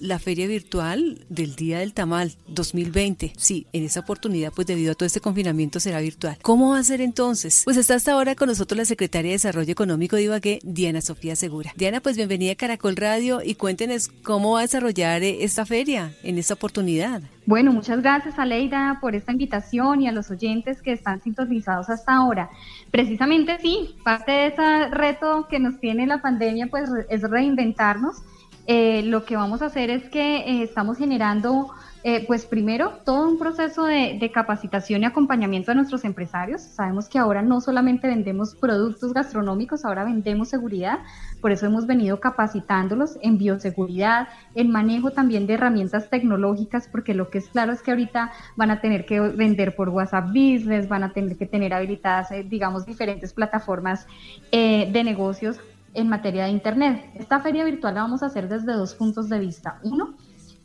la 0.00 0.18
feria 0.18 0.46
virtual 0.46 1.24
del 1.28 1.56
Día 1.56 1.78
del 1.78 1.92
Tamal 1.92 2.32
2020. 2.48 3.32
Sí, 3.36 3.66
en 3.72 3.84
esa 3.84 4.00
oportunidad, 4.00 4.52
pues 4.52 4.66
debido 4.66 4.92
a 4.92 4.94
todo 4.94 5.06
este 5.06 5.20
confinamiento 5.20 5.80
será 5.80 6.00
virtual. 6.00 6.38
¿Cómo 6.42 6.70
va 6.70 6.78
a 6.78 6.84
ser 6.84 7.00
entonces? 7.00 7.62
Pues 7.64 7.76
está 7.76 7.94
hasta 7.94 8.12
ahora 8.12 8.34
con 8.34 8.48
nosotros 8.48 8.78
la 8.78 8.84
secretaria 8.84 9.30
de 9.30 9.34
Desarrollo 9.34 9.70
Económico 9.70 10.16
de 10.16 10.24
Ibagué, 10.24 10.58
Diana 10.62 11.00
Sofía 11.00 11.36
Segura. 11.36 11.72
Diana, 11.76 12.00
pues 12.00 12.16
bienvenida 12.16 12.52
a 12.52 12.56
Caracol 12.56 12.96
Radio 12.96 13.40
y 13.44 13.54
cuéntenos 13.54 14.08
cómo 14.08 14.52
va 14.52 14.60
a 14.60 14.62
desarrollar 14.62 15.22
eh, 15.22 15.44
esta 15.44 15.66
feria 15.66 16.12
en 16.22 16.38
esta 16.38 16.54
oportunidad. 16.54 17.22
Bueno, 17.46 17.72
muchas 17.72 18.00
gracias 18.00 18.38
Aleida 18.38 18.98
por 19.00 19.14
esta 19.14 19.32
invitación 19.32 20.02
y 20.02 20.08
a 20.08 20.12
los 20.12 20.30
oyentes 20.30 20.82
que 20.82 20.92
están 20.92 21.20
sintonizados 21.20 21.90
hasta 21.90 22.14
ahora. 22.14 22.48
Precisamente 22.90 23.58
sí, 23.60 23.96
parte 24.04 24.30
de 24.30 24.46
ese 24.48 24.88
reto 24.90 25.48
que 25.48 25.58
nos 25.58 25.80
tiene 25.80 26.06
la 26.06 26.22
pandemia 26.22 26.68
pues 26.68 26.88
es 27.08 27.22
reinventarnos. 27.22 28.22
Eh, 28.66 29.02
lo 29.04 29.24
que 29.24 29.36
vamos 29.36 29.62
a 29.62 29.66
hacer 29.66 29.90
es 29.90 30.08
que 30.08 30.36
eh, 30.36 30.62
estamos 30.62 30.98
generando 30.98 31.70
eh, 32.02 32.24
pues 32.26 32.46
primero, 32.46 32.92
todo 33.04 33.28
un 33.28 33.38
proceso 33.38 33.84
de, 33.84 34.30
capacitación 34.32 35.02
y 35.02 35.04
acompañamiento 35.04 35.70
a 35.70 35.74
nuestros 35.74 36.04
empresarios. 36.04 36.62
Sabemos 36.62 37.10
que 37.10 37.18
ahora 37.18 37.42
no 37.42 37.60
solamente 37.60 38.06
vendemos 38.06 38.54
productos 38.54 39.12
gastronómicos, 39.12 39.84
ahora 39.84 40.04
vendemos 40.04 40.48
seguridad. 40.48 41.00
Por 41.42 41.52
eso 41.52 41.66
hemos 41.66 41.86
venido 41.86 42.18
capacitándolos 42.18 43.18
en 43.20 43.36
bioseguridad, 43.36 44.28
en 44.54 44.70
manejo 44.70 45.10
también 45.10 45.46
de 45.46 45.54
herramientas 45.54 46.08
tecnológicas, 46.08 46.88
porque 46.88 47.12
lo 47.12 47.28
que 47.28 47.38
es 47.38 47.48
claro 47.48 47.72
es 47.72 47.82
que 47.82 47.90
ahorita 47.90 48.32
van 48.56 48.70
a 48.70 48.80
tener 48.80 49.04
que 49.04 49.20
vender 49.20 49.76
por 49.76 49.90
WhatsApp 49.90 50.28
Business, 50.28 50.88
van 50.88 51.02
a 51.02 51.12
tener 51.12 51.36
que 51.36 51.44
tener 51.44 51.74
habilitadas, 51.74 52.30
eh, 52.30 52.46
digamos, 52.48 52.86
diferentes 52.86 53.34
plataformas 53.34 54.06
eh, 54.52 54.88
de 54.90 55.04
negocios 55.04 55.60
en 55.94 56.08
materia 56.08 56.44
de 56.44 56.50
Internet. 56.50 57.10
Esta 57.14 57.40
feria 57.40 57.64
virtual 57.64 57.94
la 57.94 58.02
vamos 58.02 58.22
a 58.22 58.26
hacer 58.26 58.48
desde 58.48 58.72
dos 58.72 58.94
puntos 58.94 59.28
de 59.28 59.38
vista. 59.38 59.80
Uno, 59.82 60.14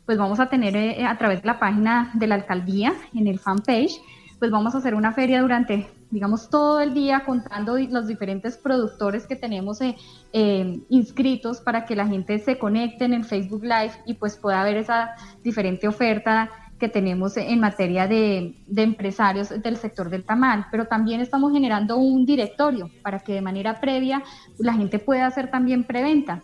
pues 0.04 0.18
vamos 0.18 0.40
a 0.40 0.46
tener 0.46 0.76
eh, 0.76 1.04
a 1.04 1.18
través 1.18 1.42
de 1.42 1.46
la 1.46 1.58
página 1.58 2.10
de 2.14 2.26
la 2.26 2.36
alcaldía, 2.36 2.94
en 3.14 3.26
el 3.26 3.38
fanpage, 3.38 4.00
pues 4.38 4.50
vamos 4.50 4.74
a 4.74 4.78
hacer 4.78 4.94
una 4.94 5.12
feria 5.12 5.40
durante, 5.40 5.88
digamos, 6.10 6.50
todo 6.50 6.80
el 6.80 6.94
día 6.94 7.24
contando 7.24 7.78
los 7.78 8.06
diferentes 8.06 8.56
productores 8.56 9.26
que 9.26 9.34
tenemos 9.34 9.80
eh, 9.80 9.96
eh, 10.32 10.80
inscritos 10.90 11.60
para 11.60 11.86
que 11.86 11.96
la 11.96 12.06
gente 12.06 12.38
se 12.38 12.58
conecte 12.58 13.04
en 13.04 13.14
el 13.14 13.24
Facebook 13.24 13.62
Live 13.62 13.92
y 14.04 14.14
pues 14.14 14.36
pueda 14.36 14.62
ver 14.62 14.76
esa 14.76 15.16
diferente 15.42 15.88
oferta 15.88 16.50
que 16.78 16.88
tenemos 16.88 17.36
en 17.36 17.60
materia 17.60 18.06
de, 18.06 18.54
empresarios 18.76 19.48
del 19.48 19.76
sector 19.76 20.10
del 20.10 20.24
tamal, 20.24 20.66
pero 20.70 20.86
también 20.86 21.20
estamos 21.20 21.52
generando 21.52 21.96
un 21.96 22.26
directorio 22.26 22.90
para 23.02 23.20
que 23.20 23.32
de 23.32 23.40
manera 23.40 23.80
previa 23.80 24.22
la 24.58 24.74
gente 24.74 24.98
pueda 24.98 25.26
hacer 25.26 25.50
también 25.50 25.84
preventa. 25.84 26.42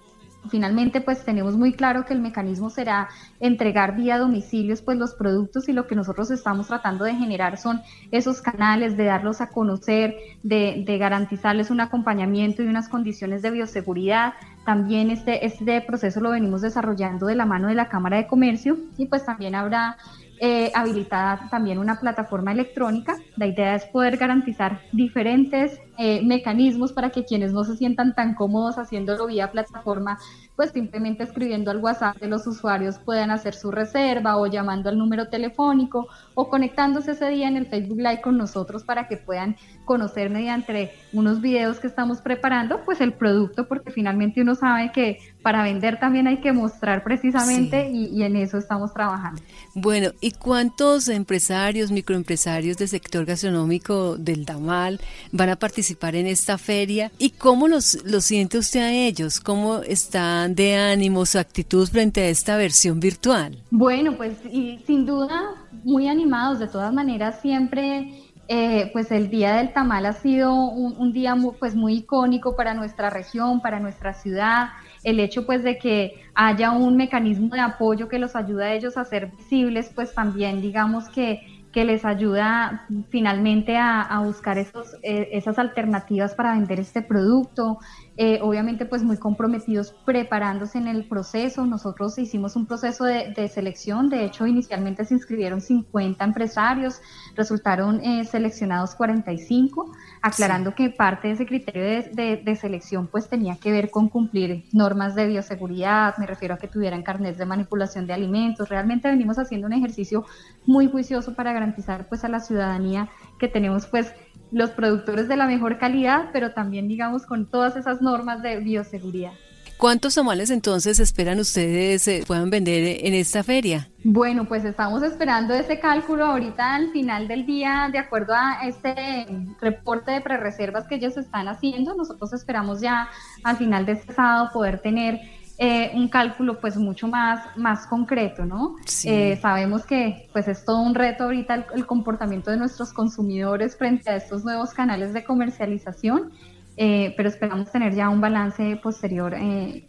Finalmente, 0.49 1.01
pues 1.01 1.25
tenemos 1.25 1.57
muy 1.57 1.73
claro 1.73 2.05
que 2.05 2.15
el 2.15 2.21
mecanismo 2.21 2.69
será 2.69 3.09
entregar 3.39 3.95
vía 3.95 4.19
domicilios 4.19 4.83
pues 4.83 4.99
los 4.99 5.15
productos 5.15 5.69
y 5.69 5.73
lo 5.73 5.87
que 5.87 5.95
nosotros 5.95 6.33
estamos 6.33 6.67
tratando 6.67 7.05
de 7.05 7.15
generar 7.15 7.59
son 7.59 7.81
esos 8.11 8.41
canales 8.41 8.97
de 8.97 9.05
darlos 9.05 9.41
a 9.41 9.51
conocer, 9.51 10.17
de, 10.43 10.85
garantizarles 10.99 11.71
un 11.71 11.81
acompañamiento 11.81 12.63
y 12.63 12.67
unas 12.67 12.89
condiciones 12.89 13.43
de 13.43 13.53
bioseguridad. 13.53 14.35
También 14.65 15.11
este, 15.11 15.45
este 15.45 15.81
proceso 15.81 16.21
lo 16.21 16.31
venimos 16.31 16.63
desarrollando 16.63 17.27
de 17.27 17.35
la 17.35 17.47
mano 17.47 17.69
de 17.69 17.75
la 17.75 17.89
Cámara 17.89 18.17
de 18.17 18.27
Comercio 18.27 18.77
y 18.97 19.07
pues 19.07 19.25
también 19.25 19.55
habrá 19.55 19.97
eh, 20.45 20.73
habilitada 20.75 21.47
también 21.53 21.79
una 21.79 22.01
plataforma 22.01 22.51
electrónica. 22.51 23.17
La 23.37 23.47
idea 23.47 23.77
es 23.77 23.85
poder 23.85 24.17
garantizar 24.17 24.81
diferentes 24.91 25.81
eh, 25.99 26.21
mecanismos 26.25 26.93
para 26.93 27.11
que 27.11 27.25
quienes 27.25 27.53
no 27.53 27.63
se 27.63 27.77
sientan 27.77 28.13
tan 28.17 28.35
cómodos 28.35 28.77
haciéndolo 28.77 29.29
vía 29.29 29.53
plataforma, 29.53 30.19
pues 30.57 30.73
simplemente 30.73 31.23
escribiendo 31.23 31.71
al 31.71 31.79
WhatsApp 31.79 32.17
de 32.17 32.27
los 32.27 32.45
usuarios 32.49 32.99
puedan 32.99 33.31
hacer 33.31 33.55
su 33.55 33.71
reserva 33.71 34.37
o 34.37 34.49
llamando 34.49 34.89
al 34.89 34.99
número 34.99 35.29
telefónico 35.29 36.09
o 36.35 36.49
conectándose 36.49 37.13
ese 37.13 37.29
día 37.29 37.47
en 37.47 37.57
el 37.57 37.67
Facebook 37.67 37.99
Live 37.99 38.21
con 38.21 38.37
nosotros 38.37 38.83
para 38.83 39.07
que 39.07 39.19
puedan 39.19 39.55
conocer 39.85 40.29
mediante 40.29 40.91
unos 41.13 41.41
videos 41.41 41.79
que 41.79 41.87
estamos 41.87 42.21
preparando, 42.21 42.81
pues 42.85 43.01
el 43.01 43.13
producto, 43.13 43.69
porque 43.69 43.93
finalmente 43.93 44.43
uno 44.43 44.57
sabe 44.57 44.91
que 44.91 45.19
para 45.43 45.63
vender 45.63 45.99
también 45.99 46.27
hay 46.27 46.41
que 46.41 46.53
mostrar 46.53 47.03
precisamente 47.03 47.91
y, 47.91 48.23
en 48.23 48.37
eso 48.37 48.59
estamos 48.59 48.93
trabajando. 48.95 49.43
Bueno, 49.75 50.11
¿y 50.21 50.31
cuántos 50.31 51.09
empresarios, 51.09 51.91
microempresarios 51.91 52.77
del 52.77 52.89
sector 52.89 53.25
gastronómico 53.25 54.17
del 54.17 54.45
Damal 54.45 55.01
van 55.33 55.49
a 55.49 55.57
participar 55.57 56.15
en 56.15 56.27
esta 56.27 56.59
feria? 56.59 57.11
¿Y 57.19 57.31
cómo 57.31 57.69
los, 57.69 57.99
los 58.05 58.25
siente 58.25 58.59
usted 58.59 58.81
a 58.81 58.93
ellos? 58.93 59.41
¿Cómo 59.41 59.79
están 59.79 60.55
de 60.55 60.77
ánimo, 60.77 61.27
su 61.27 61.39
actitud 61.39 61.89
frente 61.89 62.21
a 62.23 62.29
esta 62.29 62.57
versión 62.57 63.01
virtual? 63.01 63.59
Bueno, 63.71 64.17
pues 64.17 64.37
y 64.51 64.79
sin 64.87 65.05
duda 65.05 65.43
muy 65.85 66.07
animados, 66.07 66.61
de 66.61 66.69
todas 66.69 66.93
maneras 66.93 67.41
siempre 67.43 68.15
eh, 68.49 68.91
pues 68.93 69.11
el 69.11 69.31
Día 69.31 69.55
del 69.57 69.73
Tamal 69.73 70.05
ha 70.05 70.13
sido 70.13 70.53
un, 70.55 71.13
día 71.13 71.35
muy, 71.35 71.55
pues 71.59 71.75
muy 71.75 71.95
icónico 71.95 72.55
para 72.57 72.75
nuestra 72.75 73.09
región, 73.09 73.63
para 73.63 73.81
nuestra 73.81 74.15
ciudad 74.15 74.71
el 75.05 75.21
hecho 75.21 75.47
pues 75.47 75.63
de 75.63 75.79
que 75.79 76.15
haya 76.35 76.73
un 76.73 76.97
mecanismo 76.97 77.55
de 77.55 77.61
apoyo 77.61 78.09
que 78.09 78.19
los 78.19 78.37
ayuda 78.37 78.67
a 78.67 78.75
ellos 78.75 78.97
a 78.97 79.05
ser 79.05 79.33
visibles, 79.33 79.91
pues 79.95 80.15
también 80.15 80.61
digamos 80.61 81.09
que, 81.09 81.41
que 81.73 81.85
les 81.85 82.05
ayuda 82.05 82.87
finalmente 83.09 83.77
a, 83.77 84.21
buscar 84.25 84.59
esos, 84.59 84.95
eh, 85.03 85.31
esas 85.33 85.59
alternativas 85.59 86.35
para 86.35 86.53
vender 86.53 86.79
este 86.79 87.03
producto, 87.03 87.79
eh, 88.19 88.41
obviamente 88.43 88.85
pues 88.85 89.03
muy 89.03 89.17
comprometidos 89.17 89.95
preparándose 90.05 90.77
en 90.77 90.87
el 90.87 91.09
proceso. 91.09 91.65
Nosotros 91.65 92.19
hicimos 92.19 92.57
un 92.57 92.67
proceso 92.67 93.05
de, 93.05 93.49
selección, 93.49 94.11
de 94.11 94.27
hecho 94.27 94.47
inicialmente 94.47 95.05
se 95.07 95.15
inscribieron 95.15 95.63
50 95.63 96.23
empresarios, 96.23 97.01
resultaron 97.35 98.01
eh, 98.05 98.25
seleccionados 98.27 98.95
45, 98.95 99.93
aclarando 100.21 100.75
que 100.75 100.91
parte 100.91 101.29
de 101.29 101.35
ese 101.35 101.47
criterio 101.47 101.83
de, 101.83 102.57
selección 102.61 103.07
pues 103.07 103.29
tenía 103.29 103.57
que 103.57 103.73
ver 103.73 103.91
con 103.91 104.11
cumplir 104.11 104.67
normas 104.73 105.15
de 105.15 105.27
bioseguridad, 105.27 106.17
me 106.19 106.27
refiero 106.27 106.55
a 106.55 106.59
que 106.59 106.69
tuvieran 106.69 107.03
carnet 107.03 107.37
de 107.39 107.47
manipulación 107.47 108.07
de 108.07 108.13
alimentos. 108.13 108.69
Realmente 108.69 109.09
venimos 109.09 109.39
haciendo 109.39 109.67
un 109.67 109.73
ejercicio 109.73 110.27
muy 110.67 110.87
juicioso 110.87 111.35
para 111.35 111.55
garantizar 111.63 112.09
pues 112.09 112.25
a 112.25 112.29
la 112.29 112.41
ciudadanía 112.41 113.09
que 113.39 113.49
tenemos 113.49 113.87
pues 113.87 114.13
los 114.51 114.71
productores 114.71 115.29
de 115.29 115.37
la 115.37 115.47
mejor 115.47 115.79
calidad, 115.79 116.31
pero 116.33 116.53
también 116.53 116.89
digamos 116.89 117.25
con 117.25 117.47
todas 117.47 117.77
esas 117.77 118.03
normas 118.03 118.43
de 118.43 118.59
bioseguridad. 118.59 119.33
¿Cuántos 119.79 120.15
tamales 120.15 120.51
entonces 120.51 121.01
esperan 121.01 121.41
ustedes 121.41 122.07
eh, 122.07 122.23
puedan 122.25 122.51
vender 122.51 123.05
en 123.05 123.15
esta 123.15 123.43
feria? 123.43 123.89
Bueno, 124.05 124.45
pues 124.45 124.65
estamos 124.65 125.03
esperando 125.03 125.55
ese 125.55 125.81
cálculo 125.81 126.27
ahorita 126.27 126.75
al 126.77 126.93
final 126.93 127.27
del 127.27 127.47
día, 127.47 127.89
de 127.91 127.99
acuerdo 127.99 128.35
a 128.35 128.61
este 128.65 129.27
reporte 129.61 130.13
de 130.13 130.21
prerreservas 130.21 130.87
que 130.87 130.97
ellos 130.97 131.17
están 131.17 131.49
haciendo. 131.49 131.97
Nosotros 131.97 132.33
esperamos 132.33 132.81
ya 132.81 133.09
al 133.43 133.57
final 133.57 133.85
de 133.85 133.93
este 133.93 134.13
sábado 134.13 134.51
poder 134.53 134.81
tener 134.81 135.21
eh, 135.65 135.93
un 135.95 136.09
cálculo 136.09 136.59
pues 136.59 136.77
mucho 136.77 137.07
más, 137.07 137.57
más 137.57 137.87
concreto, 137.87 138.45
¿no? 138.45 138.75
Eh, 139.05 139.39
sabemos 139.41 139.87
que 139.87 140.29
pues 140.33 140.49
es 140.49 140.65
todo 140.65 140.81
un 140.81 140.93
reto 140.93 141.23
ahorita 141.23 141.67
el, 141.73 141.87
comportamiento 141.87 142.51
de 142.51 142.57
nuestros 142.57 142.93
consumidores 142.93 143.77
frente 143.77 144.11
a 144.11 144.17
estos 144.17 144.43
nuevos 144.43 144.75
canales 144.75 145.13
de 145.13 145.23
comercialización, 145.23 146.33
eh, 146.77 147.15
pero 147.17 147.29
esperamos 147.29 147.71
tener 147.71 147.95
ya 147.95 148.09
un 148.09 148.21
balance 148.21 148.77
posterior 148.83 149.35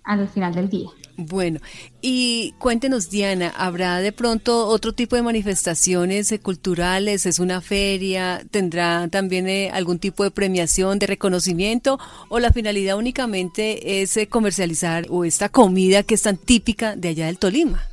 al 0.04 0.28
final 0.30 0.54
del 0.54 0.70
día. 0.70 0.90
Bueno, 1.16 1.60
y 2.02 2.56
cuéntenos, 2.58 3.12
Diana, 3.12 3.54
¿habrá 3.56 4.00
de 4.00 4.12
pronto 4.12 4.66
otro 4.66 4.94
tipo 4.94 5.16
de 5.16 5.22
manifestaciones 5.22 6.32
eh, 6.32 6.40
culturales? 6.40 7.28
¿Es 7.28 7.38
una 7.38 7.62
feria? 7.62 8.44
¿Tendrá 8.50 9.08
también 9.10 9.48
eh, 9.48 9.70
algún 9.72 10.00
tipo 10.00 10.24
de 10.24 10.32
premiación, 10.32 10.98
de 10.98 11.06
reconocimiento? 11.06 12.00
¿O 12.30 12.40
la 12.40 12.52
finalidad 12.52 12.98
únicamente 12.98 14.02
es 14.02 14.18
eh, 14.18 14.28
comercializar 14.28 15.06
o 15.10 15.24
esta 15.24 15.50
comida 15.50 16.02
que 16.02 16.16
es 16.16 16.24
tan 16.24 16.38
típica 16.38 16.96
de 16.96 17.10
allá 17.10 17.28
del 17.28 17.38
Tolima? 17.38 17.93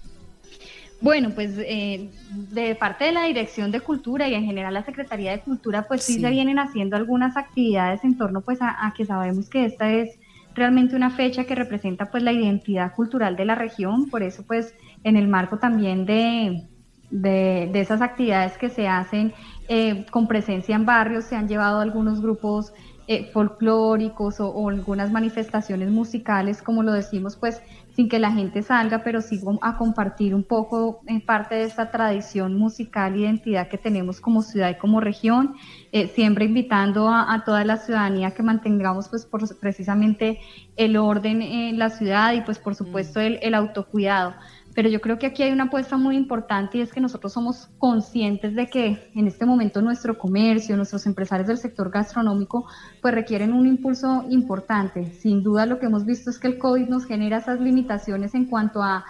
Bueno, 1.00 1.30
pues 1.30 1.56
de 1.56 2.76
parte 2.78 3.06
de 3.06 3.12
la 3.12 3.24
Dirección 3.24 3.70
de 3.70 3.80
Cultura 3.80 4.28
y 4.28 4.34
en 4.34 4.44
general 4.44 4.74
la 4.74 4.84
Secretaría 4.84 5.32
de 5.32 5.40
Cultura, 5.40 5.86
pues 5.88 6.02
sí, 6.02 6.20
se 6.20 6.30
vienen 6.30 6.58
haciendo 6.58 6.96
algunas 6.96 7.36
actividades 7.36 8.04
en 8.04 8.18
torno 8.18 8.42
pues 8.42 8.58
a 8.60 8.92
que 8.96 9.06
sabemos 9.06 9.48
que 9.48 9.64
esta 9.64 9.90
es 9.90 10.18
realmente 10.54 10.96
una 10.96 11.10
fecha 11.10 11.44
que 11.44 11.54
representa 11.54 12.10
pues 12.10 12.22
la 12.22 12.32
identidad 12.32 12.94
cultural 12.94 13.36
de 13.36 13.44
la 13.44 13.54
región, 13.54 14.10
por 14.10 14.22
eso 14.22 14.44
pues 14.46 14.74
en 15.04 15.16
el 15.16 15.28
marco 15.28 15.58
también 15.58 16.04
de, 16.04 16.64
de, 17.10 17.70
esas 17.74 18.02
actividades 18.02 18.56
que 18.58 18.68
se 18.68 18.88
hacen 18.88 19.32
eh, 19.68 20.04
con 20.10 20.26
presencia 20.26 20.74
en 20.74 20.84
barrios, 20.84 21.24
se 21.24 21.36
han 21.36 21.48
llevado 21.48 21.80
algunos 21.80 22.20
grupos 22.20 22.72
eh, 23.12 23.28
folclóricos 23.32 24.38
o, 24.38 24.68
algunas 24.68 25.10
manifestaciones 25.10 25.90
musicales, 25.90 26.62
como 26.62 26.84
lo 26.84 26.92
decimos, 26.92 27.34
pues 27.34 27.60
sin 27.96 28.08
que 28.08 28.20
la 28.20 28.30
gente 28.30 28.62
salga, 28.62 29.02
pero 29.02 29.20
sí 29.20 29.40
a 29.62 29.76
compartir 29.76 30.32
un 30.32 30.44
poco 30.44 31.00
en 31.08 31.20
parte 31.20 31.56
de 31.56 31.64
esta 31.64 31.90
tradición 31.90 32.56
musical, 32.56 33.16
identidad 33.16 33.66
que 33.66 33.78
tenemos 33.78 34.20
como 34.20 34.42
ciudad 34.42 34.70
y 34.70 34.78
como 34.78 35.00
región, 35.00 35.56
eh, 35.90 36.06
siempre 36.06 36.44
invitando 36.44 37.08
a, 37.08 37.42
toda 37.44 37.64
la 37.64 37.78
ciudadanía 37.78 38.30
que 38.30 38.44
mantengamos 38.44 39.08
pues 39.08 39.26
precisamente 39.60 40.38
el 40.76 40.96
orden 40.96 41.42
en 41.42 41.80
la 41.80 41.90
ciudad 41.90 42.32
y 42.34 42.42
pues 42.42 42.60
por 42.60 42.76
supuesto 42.76 43.18
el, 43.18 43.40
el 43.42 43.54
autocuidado. 43.54 44.34
Pero 44.74 44.88
yo 44.88 45.00
creo 45.00 45.18
que 45.18 45.26
aquí 45.26 45.42
hay 45.42 45.52
una 45.52 45.64
apuesta 45.64 45.96
muy 45.96 46.16
importante 46.16 46.78
y 46.78 46.80
es 46.80 46.92
que 46.92 47.00
nosotros 47.00 47.32
somos 47.32 47.68
conscientes 47.78 48.54
de 48.54 48.68
que 48.68 49.10
en 49.14 49.26
este 49.26 49.46
momento 49.46 49.82
nuestro 49.82 50.16
comercio, 50.18 50.76
nuestros 50.76 51.06
empresarios 51.06 51.48
del 51.48 51.58
sector 51.58 51.90
gastronómico, 51.90 52.66
pues 53.02 53.14
requieren 53.14 53.52
un 53.52 53.66
impulso 53.66 54.24
importante. 54.30 55.12
Sin 55.12 55.42
duda 55.42 55.66
lo 55.66 55.78
que 55.78 55.86
hemos 55.86 56.04
visto 56.04 56.30
es 56.30 56.38
que 56.38 56.48
el 56.48 56.58
COVID 56.58 56.88
nos 56.88 57.06
genera 57.06 57.38
esas 57.38 57.60
limitaciones 57.60 58.34
en 58.34 58.46
cuanto 58.46 58.82
a, 58.82 59.04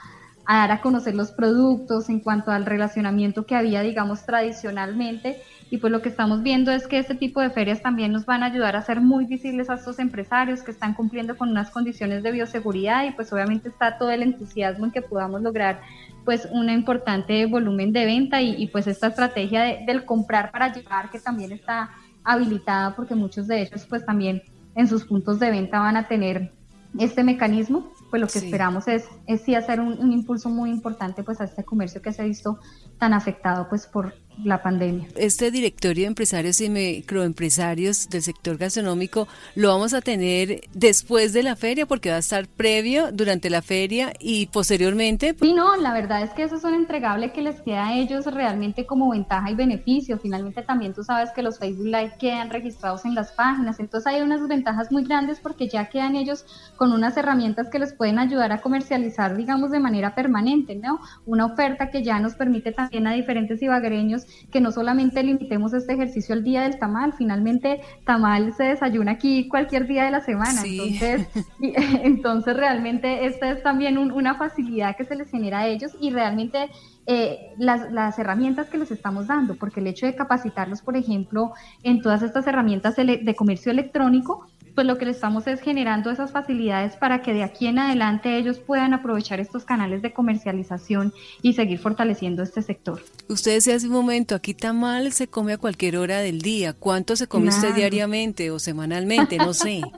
a 0.50 0.56
dar 0.56 0.72
a 0.72 0.80
conocer 0.80 1.14
los 1.14 1.30
productos, 1.30 2.08
en 2.08 2.18
cuanto 2.18 2.50
al 2.50 2.66
relacionamiento 2.66 3.46
que 3.46 3.54
había, 3.54 3.82
digamos, 3.82 4.26
tradicionalmente. 4.26 5.40
Y 5.70 5.78
pues 5.78 5.92
lo 5.92 6.02
que 6.02 6.08
estamos 6.08 6.42
viendo 6.42 6.72
es 6.72 6.88
que 6.88 6.98
este 6.98 7.14
tipo 7.14 7.40
de 7.40 7.50
ferias 7.50 7.82
también 7.82 8.10
nos 8.10 8.26
van 8.26 8.42
a 8.42 8.46
ayudar 8.46 8.74
a 8.74 8.82
ser 8.82 9.00
muy 9.00 9.26
visibles 9.26 9.70
a 9.70 9.74
estos 9.74 10.00
empresarios 10.00 10.64
que 10.64 10.72
están 10.72 10.94
cumpliendo 10.94 11.36
con 11.36 11.50
unas 11.50 11.70
condiciones 11.70 12.24
de 12.24 12.32
bioseguridad. 12.32 13.04
Y 13.04 13.12
pues 13.12 13.32
obviamente 13.32 13.68
está 13.68 13.96
todo 13.96 14.10
el 14.10 14.24
entusiasmo 14.24 14.86
en 14.86 14.90
que 14.90 15.02
podamos 15.02 15.40
lograr 15.40 15.82
pues 16.24 16.48
un 16.50 16.68
importante 16.68 17.46
volumen 17.46 17.92
de 17.92 18.06
venta 18.06 18.42
y, 18.42 18.66
pues 18.72 18.88
esta 18.88 19.06
estrategia 19.06 19.62
del 19.86 20.04
comprar 20.04 20.50
para 20.50 20.72
llevar 20.74 21.10
que 21.10 21.20
también 21.20 21.52
está 21.52 21.90
habilitada 22.24 22.96
porque 22.96 23.14
muchos 23.14 23.46
de 23.46 23.62
ellos 23.62 23.86
pues 23.88 24.04
también 24.04 24.42
en 24.74 24.88
sus 24.88 25.04
puntos 25.04 25.38
de 25.38 25.50
venta 25.52 25.78
van 25.78 25.96
a 25.96 26.08
tener 26.08 26.50
este 26.98 27.22
mecanismo 27.22 27.92
pues 28.10 28.20
lo 28.20 28.28
que 28.28 28.40
esperamos 28.40 28.88
es, 28.88 29.08
es 29.26 29.42
sí 29.42 29.54
hacer 29.54 29.80
un, 29.80 29.98
un, 29.98 30.12
impulso 30.12 30.48
muy 30.50 30.70
importante 30.70 31.22
pues 31.22 31.40
a 31.40 31.44
este 31.44 31.64
comercio 31.64 32.02
que 32.02 32.12
se 32.12 32.22
ha 32.22 32.24
visto 32.24 32.58
tan 32.98 33.14
afectado 33.14 33.68
pues 33.68 33.86
por 33.86 34.14
la 34.44 34.62
pandemia. 34.62 35.08
Este 35.16 35.50
directorio 35.50 36.04
de 36.04 36.08
empresarios 36.08 36.60
y 36.60 36.68
microempresarios 36.68 38.08
del 38.08 38.22
sector 38.22 38.56
gastronómico 38.56 39.28
lo 39.54 39.68
vamos 39.68 39.94
a 39.94 40.00
tener 40.00 40.62
después 40.74 41.32
de 41.32 41.42
la 41.42 41.56
feria 41.56 41.86
porque 41.86 42.10
va 42.10 42.16
a 42.16 42.20
estar 42.20 42.46
previo 42.46 43.12
durante 43.12 43.50
la 43.50 43.62
feria 43.62 44.12
y 44.18 44.46
posteriormente. 44.46 45.34
Sí, 45.40 45.52
no, 45.52 45.76
la 45.76 45.92
verdad 45.92 46.22
es 46.22 46.30
que 46.30 46.42
eso 46.42 46.56
es 46.56 46.64
un 46.64 46.74
entregable 46.74 47.32
que 47.32 47.42
les 47.42 47.60
queda 47.62 47.88
a 47.88 47.94
ellos 47.94 48.26
realmente 48.26 48.86
como 48.86 49.10
ventaja 49.10 49.50
y 49.50 49.54
beneficio. 49.54 50.18
Finalmente 50.18 50.62
también 50.62 50.94
tú 50.94 51.02
sabes 51.04 51.30
que 51.30 51.42
los 51.42 51.58
Facebook 51.58 51.86
Live 51.86 52.14
quedan 52.18 52.50
registrados 52.50 53.04
en 53.04 53.14
las 53.14 53.32
páginas, 53.32 53.80
entonces 53.80 54.06
hay 54.06 54.22
unas 54.22 54.46
ventajas 54.46 54.90
muy 54.90 55.04
grandes 55.04 55.40
porque 55.40 55.68
ya 55.68 55.88
quedan 55.88 56.16
ellos 56.16 56.44
con 56.76 56.92
unas 56.92 57.16
herramientas 57.16 57.68
que 57.68 57.78
les 57.78 57.92
pueden 57.92 58.18
ayudar 58.18 58.52
a 58.52 58.60
comercializar, 58.60 59.36
digamos, 59.36 59.70
de 59.70 59.80
manera 59.80 60.14
permanente, 60.14 60.74
¿no? 60.74 61.00
Una 61.26 61.46
oferta 61.46 61.90
que 61.90 62.02
ya 62.02 62.18
nos 62.20 62.34
permite 62.34 62.72
también 62.72 63.06
a 63.06 63.12
diferentes 63.12 63.60
ibaguereños 63.62 64.26
que 64.50 64.60
no 64.60 64.72
solamente 64.72 65.22
limitemos 65.22 65.72
este 65.72 65.94
ejercicio 65.94 66.34
al 66.34 66.44
día 66.44 66.62
del 66.62 66.78
tamal, 66.78 67.12
finalmente 67.12 67.80
tamal 68.04 68.52
se 68.54 68.64
desayuna 68.64 69.12
aquí 69.12 69.48
cualquier 69.48 69.86
día 69.86 70.04
de 70.04 70.10
la 70.10 70.20
semana, 70.20 70.62
entonces, 70.64 71.28
entonces 71.60 72.56
realmente 72.56 73.26
esta 73.26 73.50
es 73.50 73.62
también 73.62 73.98
una 73.98 74.34
facilidad 74.34 74.96
que 74.96 75.04
se 75.04 75.16
les 75.16 75.30
genera 75.30 75.60
a 75.60 75.66
ellos 75.66 75.92
y 76.00 76.10
realmente 76.10 76.68
eh, 77.06 77.54
las, 77.58 77.90
las, 77.90 78.18
herramientas 78.18 78.68
que 78.68 78.78
les 78.78 78.90
estamos 78.90 79.26
dando, 79.26 79.56
porque 79.56 79.80
el 79.80 79.86
hecho 79.86 80.06
de 80.06 80.14
capacitarlos, 80.14 80.82
por 80.82 80.96
ejemplo, 80.96 81.52
en 81.82 82.02
todas 82.02 82.22
estas 82.22 82.46
herramientas 82.46 82.94
de 82.96 83.34
comercio 83.36 83.72
electrónico, 83.72 84.46
pues 84.80 84.86
lo 84.86 84.96
que 84.96 85.04
le 85.04 85.10
estamos 85.10 85.46
es 85.46 85.60
generando 85.60 86.10
esas 86.10 86.32
facilidades 86.32 86.96
para 86.96 87.20
que 87.20 87.34
de 87.34 87.42
aquí 87.42 87.66
en 87.66 87.78
adelante 87.78 88.38
ellos 88.38 88.58
puedan 88.60 88.94
aprovechar 88.94 89.38
estos 89.38 89.66
canales 89.66 90.00
de 90.00 90.14
comercialización 90.14 91.12
y 91.42 91.52
seguir 91.52 91.78
fortaleciendo 91.78 92.42
este 92.42 92.62
sector. 92.62 93.02
Usted 93.28 93.52
decía 93.52 93.74
hace 93.74 93.88
un 93.88 93.92
momento, 93.92 94.34
aquí 94.34 94.54
tamal 94.54 95.12
se 95.12 95.28
come 95.28 95.52
a 95.52 95.58
cualquier 95.58 95.98
hora 95.98 96.20
del 96.20 96.40
día. 96.40 96.72
¿Cuánto 96.72 97.14
se 97.14 97.26
come 97.26 97.48
usted 97.48 97.74
diariamente 97.74 98.50
o 98.50 98.58
semanalmente? 98.58 99.36
No 99.36 99.52
sé. 99.52 99.82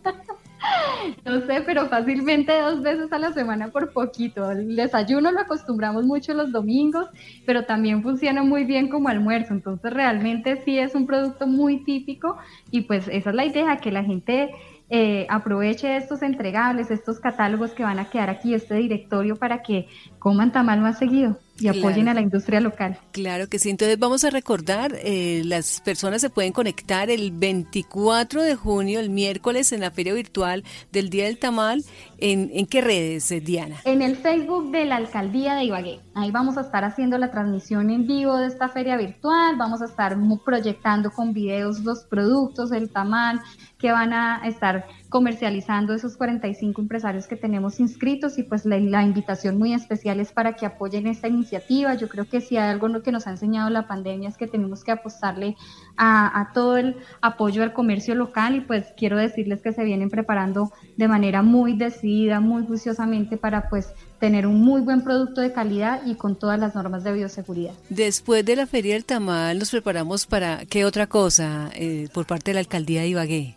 No 1.24 1.40
sé, 1.46 1.62
pero 1.64 1.88
fácilmente 1.88 2.56
dos 2.60 2.82
veces 2.82 3.12
a 3.12 3.18
la 3.18 3.32
semana 3.32 3.68
por 3.68 3.92
poquito. 3.92 4.50
El 4.50 4.76
desayuno 4.76 5.30
lo 5.30 5.40
acostumbramos 5.40 6.04
mucho 6.04 6.34
los 6.34 6.52
domingos, 6.52 7.06
pero 7.46 7.64
también 7.64 8.02
funciona 8.02 8.42
muy 8.42 8.64
bien 8.64 8.88
como 8.88 9.08
almuerzo. 9.08 9.54
Entonces 9.54 9.92
realmente 9.92 10.62
sí 10.64 10.78
es 10.78 10.94
un 10.94 11.06
producto 11.06 11.46
muy 11.46 11.84
típico 11.84 12.36
y 12.70 12.82
pues 12.82 13.08
esa 13.08 13.30
es 13.30 13.36
la 13.36 13.44
idea, 13.44 13.76
que 13.78 13.92
la 13.92 14.04
gente 14.04 14.50
eh, 14.94 15.26
aproveche 15.30 15.96
estos 15.96 16.20
entregables, 16.20 16.90
estos 16.90 17.18
catálogos 17.18 17.70
que 17.70 17.82
van 17.82 17.98
a 17.98 18.10
quedar 18.10 18.28
aquí, 18.28 18.52
este 18.52 18.74
directorio 18.74 19.36
para 19.36 19.62
que 19.62 19.88
coman 20.18 20.52
tamal 20.52 20.82
más 20.82 20.98
seguido 20.98 21.38
y 21.62 21.68
apoyen 21.68 22.08
a 22.08 22.14
la 22.14 22.20
industria 22.20 22.60
local. 22.60 22.98
Claro 23.12 23.48
que 23.48 23.58
sí. 23.58 23.70
Entonces 23.70 23.98
vamos 23.98 24.24
a 24.24 24.30
recordar, 24.30 24.94
eh, 25.02 25.42
las 25.44 25.80
personas 25.80 26.20
se 26.20 26.30
pueden 26.30 26.52
conectar 26.52 27.10
el 27.10 27.30
24 27.32 28.42
de 28.42 28.54
junio, 28.56 29.00
el 29.00 29.10
miércoles, 29.10 29.72
en 29.72 29.80
la 29.80 29.90
feria 29.90 30.14
virtual 30.14 30.64
del 30.90 31.10
Día 31.10 31.26
del 31.26 31.38
Tamal. 31.38 31.84
¿En, 32.18 32.50
en 32.52 32.66
qué 32.66 32.80
redes, 32.80 33.30
eh, 33.32 33.40
Diana? 33.40 33.76
En 33.84 34.00
el 34.00 34.16
Facebook 34.16 34.70
de 34.70 34.84
la 34.84 34.96
Alcaldía 34.96 35.54
de 35.54 35.64
Ibagué. 35.64 36.00
Ahí 36.14 36.30
vamos 36.30 36.56
a 36.56 36.60
estar 36.60 36.84
haciendo 36.84 37.18
la 37.18 37.30
transmisión 37.30 37.90
en 37.90 38.06
vivo 38.06 38.36
de 38.36 38.46
esta 38.46 38.68
feria 38.68 38.96
virtual. 38.96 39.56
Vamos 39.56 39.82
a 39.82 39.86
estar 39.86 40.16
proyectando 40.44 41.10
con 41.10 41.32
videos 41.32 41.80
los 41.80 42.04
productos, 42.04 42.72
el 42.72 42.90
tamal, 42.90 43.40
que 43.78 43.90
van 43.90 44.12
a 44.12 44.46
estar 44.46 44.86
comercializando 45.08 45.92
esos 45.92 46.16
45 46.16 46.80
empresarios 46.80 47.26
que 47.26 47.36
tenemos 47.36 47.80
inscritos 47.80 48.38
y 48.38 48.44
pues 48.44 48.64
la, 48.64 49.02
invitación 49.02 49.58
muy 49.58 49.74
especial 49.74 50.20
es 50.20 50.32
para 50.32 50.54
que 50.54 50.64
apoyen 50.64 51.06
esta 51.06 51.28
iniciativa. 51.28 51.51
Yo 51.98 52.08
creo 52.08 52.24
que 52.24 52.40
si 52.40 52.56
hay 52.56 52.70
algo 52.70 53.02
que 53.02 53.12
nos 53.12 53.26
ha 53.26 53.30
enseñado 53.30 53.70
la 53.70 53.86
pandemia 53.86 54.28
es 54.28 54.36
que 54.36 54.46
tenemos 54.46 54.84
que 54.84 54.92
apostarle 54.92 55.56
a, 55.96 56.40
a 56.40 56.52
todo 56.52 56.76
el 56.76 56.96
apoyo 57.20 57.62
al 57.62 57.72
comercio 57.72 58.14
local 58.14 58.56
y 58.56 58.60
pues 58.60 58.86
quiero 58.96 59.16
decirles 59.16 59.60
que 59.62 59.72
se 59.72 59.84
vienen 59.84 60.10
preparando 60.10 60.72
de 60.96 61.08
manera 61.08 61.42
muy 61.42 61.76
decidida, 61.76 62.40
muy 62.40 62.64
juiciosamente 62.66 63.36
para 63.36 63.68
pues 63.68 63.88
tener 64.18 64.46
un 64.46 64.62
muy 64.62 64.80
buen 64.80 65.02
producto 65.02 65.40
de 65.40 65.52
calidad 65.52 66.02
y 66.06 66.14
con 66.14 66.36
todas 66.36 66.58
las 66.58 66.74
normas 66.74 67.04
de 67.04 67.12
bioseguridad. 67.12 67.74
Después 67.88 68.44
de 68.44 68.56
la 68.56 68.66
Feria 68.66 68.94
del 68.94 69.04
Tamal, 69.04 69.58
nos 69.58 69.70
preparamos 69.70 70.26
para 70.26 70.64
qué 70.66 70.84
otra 70.84 71.06
cosa 71.06 71.70
eh, 71.74 72.08
por 72.12 72.26
parte 72.26 72.50
de 72.50 72.54
la 72.54 72.60
Alcaldía 72.60 73.02
de 73.02 73.08
Ibagué 73.08 73.56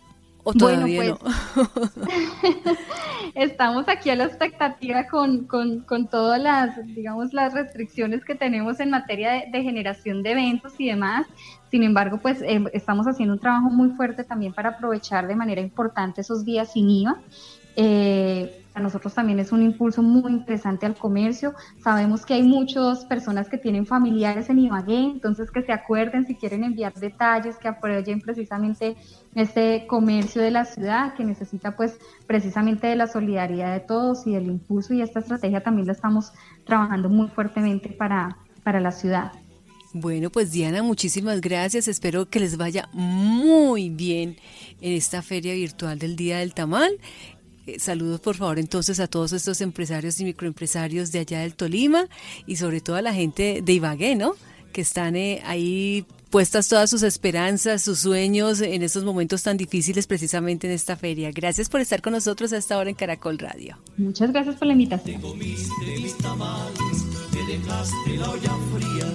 bueno, 0.53 0.85
pues, 0.85 1.67
estamos 3.35 3.87
aquí 3.89 4.09
a 4.09 4.15
la 4.15 4.23
expectativa 4.23 5.05
con, 5.07 5.47
todas 6.09 6.41
las, 6.41 6.85
digamos, 6.95 7.33
las 7.33 7.53
restricciones 7.53 8.23
que 8.23 8.33
tenemos 8.33 8.79
en 8.79 8.89
materia 8.89 9.45
de, 9.51 9.61
generación 9.61 10.23
de 10.23 10.31
eventos 10.31 10.73
y 10.79 10.87
demás. 10.87 11.27
Sin 11.69 11.83
embargo, 11.83 12.19
pues 12.21 12.41
eh, 12.41 12.63
estamos 12.73 13.05
haciendo 13.05 13.33
un 13.35 13.39
trabajo 13.39 13.69
muy 13.69 13.89
fuerte 13.89 14.23
también 14.23 14.53
para 14.53 14.69
aprovechar 14.69 15.27
de 15.27 15.35
manera 15.35 15.61
importante 15.61 16.21
esos 16.21 16.45
días 16.45 16.71
sin 16.71 16.89
IVA. 16.89 17.19
Eh, 17.75 18.64
para 18.75 18.83
nosotros 18.83 19.13
también 19.13 19.39
es 19.39 19.53
un 19.53 19.61
impulso 19.61 20.03
muy 20.03 20.33
interesante 20.33 20.85
al 20.85 20.95
comercio. 20.97 21.53
Sabemos 21.81 22.25
que 22.25 22.33
hay 22.33 22.43
muchas 22.43 23.05
personas 23.05 23.47
que 23.47 23.57
tienen 23.57 23.85
familiares 23.85 24.49
en 24.49 24.59
Ibagué, 24.59 24.99
entonces 24.99 25.49
que 25.49 25.61
se 25.61 25.71
acuerden 25.71 26.27
si 26.27 26.35
quieren 26.35 26.65
enviar 26.65 26.93
detalles, 26.93 27.55
que 27.55 27.69
apoyen 27.69 28.19
precisamente 28.19 28.97
este 29.33 29.87
comercio 29.87 30.41
de 30.41 30.51
la 30.51 30.65
ciudad, 30.65 31.13
que 31.13 31.23
necesita 31.23 31.77
pues 31.77 31.97
precisamente 32.27 32.87
de 32.87 32.97
la 32.97 33.07
solidaridad 33.07 33.71
de 33.71 33.79
todos 33.79 34.27
y 34.27 34.33
del 34.33 34.47
impulso 34.47 34.93
y 34.93 35.01
esta 35.01 35.21
estrategia 35.21 35.63
también 35.63 35.87
la 35.87 35.93
estamos 35.93 36.33
trabajando 36.65 37.07
muy 37.07 37.29
fuertemente 37.29 37.87
para, 37.87 38.39
para 38.65 38.81
la 38.81 38.91
ciudad. 38.91 39.31
Bueno, 39.97 40.29
pues 40.29 40.51
Diana, 40.51 40.83
muchísimas 40.83 41.39
gracias. 41.39 41.87
Espero 41.87 42.29
que 42.29 42.41
les 42.41 42.57
vaya 42.57 42.89
muy 42.91 43.89
bien 43.89 44.35
en 44.81 44.91
esta 44.91 45.21
feria 45.21 45.53
virtual 45.53 45.97
del 45.97 46.17
Día 46.17 46.39
del 46.39 46.53
Tamal. 46.53 46.99
Eh, 47.67 47.79
saludos 47.79 48.19
por 48.19 48.35
favor 48.35 48.59
entonces 48.59 48.99
a 48.99 49.07
todos 49.07 49.33
estos 49.33 49.61
empresarios 49.61 50.19
y 50.19 50.25
microempresarios 50.25 51.11
de 51.11 51.19
allá 51.19 51.39
del 51.39 51.55
Tolima 51.55 52.07
y 52.45 52.57
sobre 52.57 52.81
todo 52.81 52.95
a 52.95 53.01
la 53.01 53.13
gente 53.13 53.61
de 53.63 53.73
Ibagué, 53.73 54.15
¿no? 54.15 54.35
Que 54.71 54.81
están 54.81 55.15
eh, 55.15 55.41
ahí 55.45 56.05
puestas 56.29 56.67
todas 56.67 56.89
sus 56.89 57.01
esperanzas, 57.03 57.81
sus 57.81 57.99
sueños 57.99 58.59
en 58.61 58.83
estos 58.83 59.03
momentos 59.05 59.41
tan 59.43 59.57
difíciles 59.57 60.05
precisamente 60.05 60.67
en 60.67 60.73
esta 60.73 60.95
feria. 60.97 61.31
Gracias 61.31 61.69
por 61.69 61.79
estar 61.81 62.01
con 62.01 62.13
nosotros 62.13 62.51
a 62.53 62.57
esta 62.57 62.77
hora 62.77 62.89
en 62.89 62.95
Caracol 62.95 63.39
Radio. 63.39 63.77
Muchas 63.97 64.31
gracias 64.31 64.55
por 64.57 64.67
la 64.67 64.73
invitación. 64.73 65.21
dejaste 67.47 68.17
la 68.17 68.29
olla 68.31 68.57
fría, 68.73 69.13